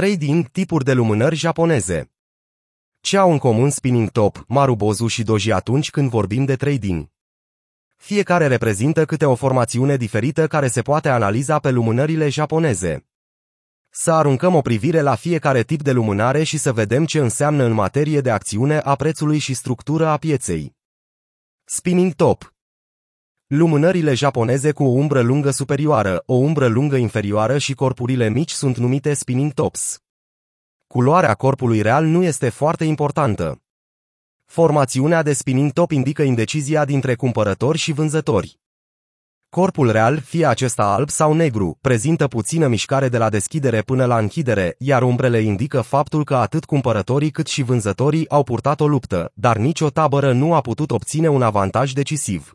[0.00, 2.12] Trading tipuri de lumânări japoneze.
[3.00, 7.10] Ce au în comun Spinning Top, Marubozu și Doji atunci când vorbim de trading?
[7.96, 13.06] Fiecare reprezintă câte o formațiune diferită care se poate analiza pe lumânările japoneze.
[13.90, 17.72] Să aruncăm o privire la fiecare tip de lumânare și să vedem ce înseamnă în
[17.72, 20.76] materie de acțiune a prețului și structură a pieței.
[21.64, 22.53] Spinning Top
[23.46, 28.76] Lumânările japoneze cu o umbră lungă superioară, o umbră lungă inferioară și corpurile mici sunt
[28.76, 29.98] numite spinning tops.
[30.86, 33.62] Culoarea corpului real nu este foarte importantă.
[34.44, 38.58] Formațiunea de spinning top indică indecizia dintre cumpărători și vânzători.
[39.48, 44.18] Corpul real, fie acesta alb sau negru, prezintă puțină mișcare de la deschidere până la
[44.18, 49.30] închidere, iar umbrele indică faptul că atât cumpărătorii cât și vânzătorii au purtat o luptă,
[49.34, 52.52] dar nicio tabără nu a putut obține un avantaj decisiv.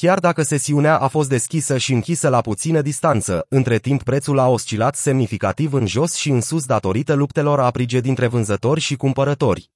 [0.00, 4.48] Chiar dacă sesiunea a fost deschisă și închisă la puțină distanță, între timp prețul a
[4.48, 9.70] oscilat semnificativ în jos și în sus datorită luptelor aprige dintre vânzători și cumpărători.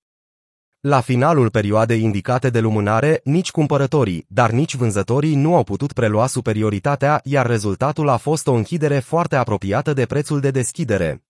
[0.80, 6.26] La finalul perioadei indicate de lumânare, nici cumpărătorii, dar nici vânzătorii nu au putut prelua
[6.26, 11.22] superioritatea, iar rezultatul a fost o închidere foarte apropiată de prețul de deschidere.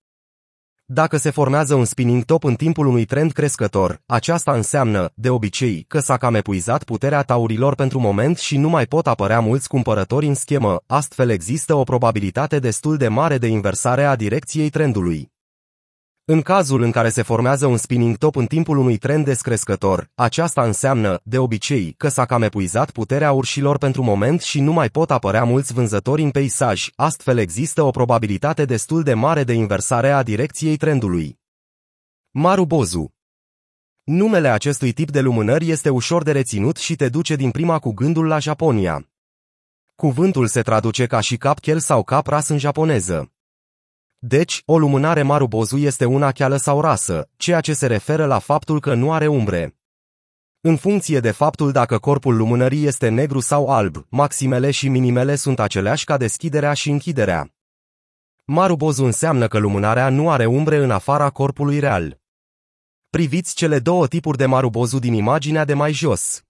[0.94, 5.84] Dacă se formează un spinning top în timpul unui trend crescător, aceasta înseamnă, de obicei,
[5.88, 10.26] că s-a cam epuizat puterea taurilor pentru moment și nu mai pot apărea mulți cumpărători
[10.26, 15.31] în schemă, astfel există o probabilitate destul de mare de inversare a direcției trendului.
[16.24, 20.62] În cazul în care se formează un spinning top în timpul unui trend descrescător, aceasta
[20.62, 25.10] înseamnă, de obicei, că s-a cam epuizat puterea urșilor pentru moment și nu mai pot
[25.10, 30.22] apărea mulți vânzători în peisaj, astfel există o probabilitate destul de mare de inversare a
[30.22, 31.38] direcției trendului.
[32.30, 33.14] Marubozu
[34.02, 37.92] Numele acestui tip de lumânări este ușor de reținut și te duce din prima cu
[37.92, 39.08] gândul la Japonia.
[39.94, 43.31] Cuvântul se traduce ca și cap chel sau cap ras în japoneză.
[44.24, 48.80] Deci, o lumânare marubozu este una cheală sau rasă, ceea ce se referă la faptul
[48.80, 49.76] că nu are umbre.
[50.60, 55.60] În funcție de faptul dacă corpul lumânării este negru sau alb, maximele și minimele sunt
[55.60, 57.54] aceleași ca deschiderea și închiderea.
[58.44, 62.20] Marubozu înseamnă că lumânarea nu are umbre în afara corpului real.
[63.10, 66.42] Priviți cele două tipuri de marubozu din imaginea de mai jos.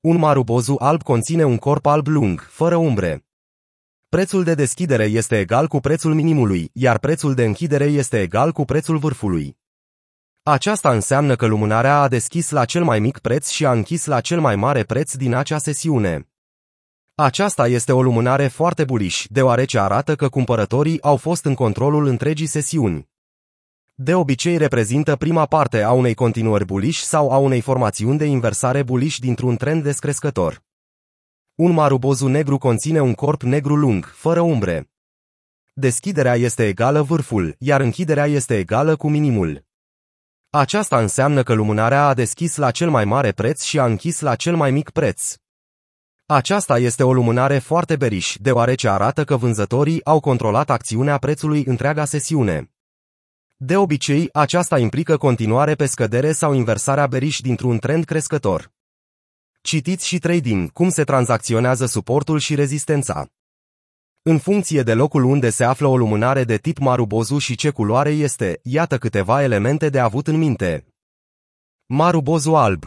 [0.00, 3.24] Un marubozu alb conține un corp alb lung, fără umbre.
[4.16, 8.64] Prețul de deschidere este egal cu prețul minimului, iar prețul de închidere este egal cu
[8.64, 9.58] prețul vârfului.
[10.42, 14.20] Aceasta înseamnă că lumânarea a deschis la cel mai mic preț și a închis la
[14.20, 16.28] cel mai mare preț din acea sesiune.
[17.14, 22.46] Aceasta este o lumânare foarte buliș, deoarece arată că cumpărătorii au fost în controlul întregii
[22.46, 23.08] sesiuni.
[23.94, 28.82] De obicei reprezintă prima parte a unei continuări buliș sau a unei formațiuni de inversare
[28.82, 30.68] buliș dintr-un trend descrescător.
[31.60, 34.90] Un marubozu negru conține un corp negru lung, fără umbre.
[35.72, 39.64] Deschiderea este egală vârful, iar închiderea este egală cu minimul.
[40.50, 44.34] Aceasta înseamnă că lumânarea a deschis la cel mai mare preț și a închis la
[44.34, 45.34] cel mai mic preț.
[46.26, 52.04] Aceasta este o lumânare foarte beriș, deoarece arată că vânzătorii au controlat acțiunea prețului întreaga
[52.04, 52.70] sesiune.
[53.56, 58.72] De obicei, aceasta implică continuare pe scădere sau inversarea beriș dintr-un trend crescător.
[59.62, 63.26] Citiți și trading, cum se tranzacționează suportul și rezistența.
[64.22, 68.10] În funcție de locul unde se află o lumânare de tip marubozu și ce culoare
[68.10, 70.86] este, iată câteva elemente de avut în minte.
[71.86, 72.84] Marubozu alb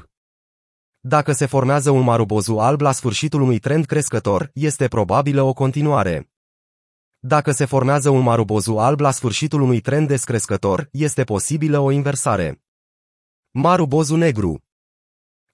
[1.00, 6.32] Dacă se formează un marubozu alb la sfârșitul unui trend crescător, este probabilă o continuare.
[7.20, 12.62] Dacă se formează un marubozu alb la sfârșitul unui trend descrescător, este posibilă o inversare.
[13.52, 14.64] Marubozu negru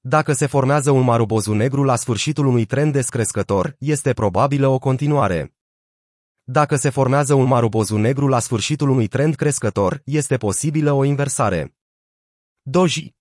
[0.10, 5.54] dacă se formează un marubozu negru la sfârșitul unui trend descrescător, este probabilă o continuare.
[6.44, 11.76] Dacă se formează un marubozu negru la sfârșitul unui trend crescător, este posibilă o inversare.
[12.62, 13.16] Doji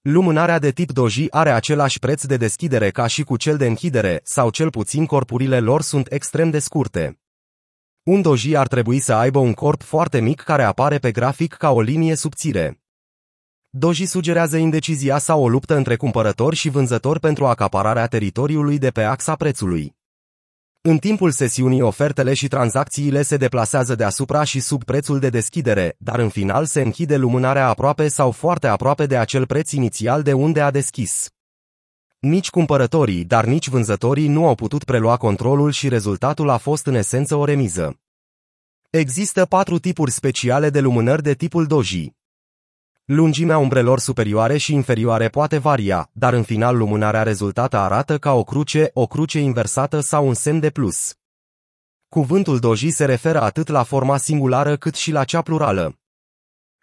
[0.00, 4.20] Lumânarea de tip doji are același preț de deschidere ca și cu cel de închidere,
[4.24, 7.20] sau cel puțin corpurile lor sunt extrem de scurte.
[8.02, 11.70] Un doji ar trebui să aibă un corp foarte mic care apare pe grafic ca
[11.70, 12.83] o linie subțire.
[13.76, 19.02] Doji sugerează indecizia sau o luptă între cumpărători și vânzători pentru acapararea teritoriului de pe
[19.02, 19.96] axa prețului.
[20.80, 26.18] În timpul sesiunii ofertele și tranzacțiile se deplasează deasupra și sub prețul de deschidere, dar
[26.18, 30.60] în final se închide lumânarea aproape sau foarte aproape de acel preț inițial de unde
[30.60, 31.28] a deschis.
[32.18, 36.94] Nici cumpărătorii, dar nici vânzătorii nu au putut prelua controlul și rezultatul a fost în
[36.94, 38.00] esență o remiză.
[38.90, 42.12] Există patru tipuri speciale de lumânări de tipul doji.
[43.06, 48.44] Lungimea umbrelor superioare și inferioare poate varia, dar în final lumânarea rezultată arată ca o
[48.44, 51.14] cruce, o cruce inversată sau un semn de plus.
[52.08, 55.98] Cuvântul doji se referă atât la forma singulară cât și la cea plurală.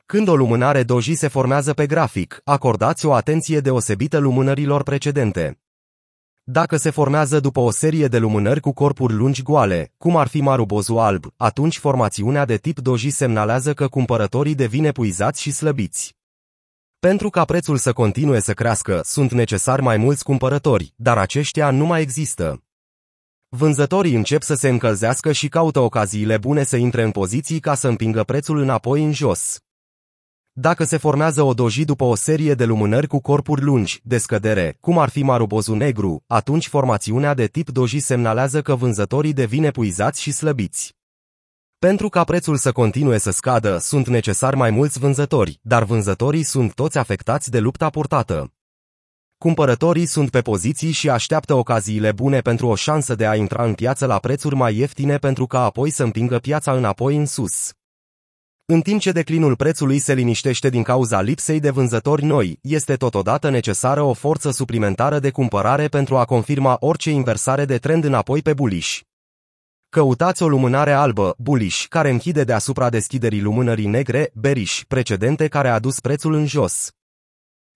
[0.05, 5.59] Când o lumânare doji se formează pe grafic, acordați o atenție deosebită lumânărilor precedente.
[6.43, 10.41] Dacă se formează după o serie de lumânări cu corpuri lungi goale, cum ar fi
[10.41, 16.15] marubozul alb, atunci formațiunea de tip doji semnalează că cumpărătorii devin epuizați și slăbiți.
[16.99, 21.85] Pentru ca prețul să continue să crească, sunt necesari mai mulți cumpărători, dar aceștia nu
[21.85, 22.63] mai există.
[23.49, 27.87] Vânzătorii încep să se încălzească și caută ocaziile bune să intre în poziții ca să
[27.87, 29.59] împingă prețul înapoi în jos.
[30.53, 34.77] Dacă se formează o doji după o serie de lumânări cu corpuri lungi, de scădere,
[34.79, 40.21] cum ar fi marubozul negru, atunci formațiunea de tip doji semnalează că vânzătorii devin epuizați
[40.21, 40.95] și slăbiți.
[41.79, 46.73] Pentru ca prețul să continue să scadă, sunt necesari mai mulți vânzători, dar vânzătorii sunt
[46.73, 48.53] toți afectați de lupta purtată.
[49.37, 53.73] Cumpărătorii sunt pe poziții și așteaptă ocaziile bune pentru o șansă de a intra în
[53.73, 57.71] piață la prețuri mai ieftine pentru ca apoi să împingă piața înapoi în sus.
[58.73, 63.49] În timp ce declinul prețului se liniștește din cauza lipsei de vânzători noi, este totodată
[63.49, 68.53] necesară o forță suplimentară de cumpărare pentru a confirma orice inversare de trend înapoi pe
[68.53, 69.01] buliș.
[69.89, 75.79] Căutați o lumânare albă, bullish, care închide deasupra deschiderii lumânării negre, bearish, precedente care a
[75.79, 76.91] dus prețul în jos.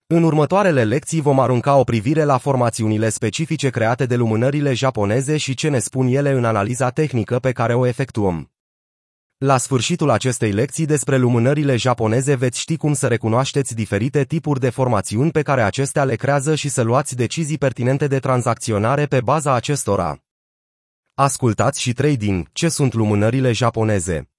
[0.08, 5.54] În următoarele lecții vom arunca o privire la formațiunile specifice create de lumânările japoneze și
[5.54, 8.55] ce ne spun ele în analiza tehnică pe care o efectuăm.
[9.38, 14.70] La sfârșitul acestei lecții despre lumânările japoneze veți ști cum să recunoașteți diferite tipuri de
[14.70, 19.54] formațiuni pe care acestea le creează și să luați decizii pertinente de tranzacționare pe baza
[19.54, 20.18] acestora.
[21.14, 24.35] Ascultați și trading, ce sunt lumânările japoneze.